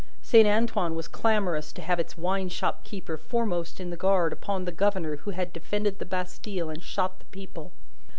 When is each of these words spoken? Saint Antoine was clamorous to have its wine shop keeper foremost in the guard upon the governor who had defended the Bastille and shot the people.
Saint 0.23 0.47
Antoine 0.47 0.95
was 0.95 1.07
clamorous 1.07 1.71
to 1.71 1.79
have 1.79 1.99
its 1.99 2.17
wine 2.17 2.49
shop 2.49 2.83
keeper 2.83 3.17
foremost 3.17 3.79
in 3.79 3.91
the 3.91 3.95
guard 3.95 4.33
upon 4.33 4.65
the 4.65 4.71
governor 4.71 5.17
who 5.17 5.29
had 5.29 5.53
defended 5.53 5.99
the 5.99 6.05
Bastille 6.05 6.71
and 6.71 6.81
shot 6.81 7.19
the 7.19 7.25
people. 7.25 7.71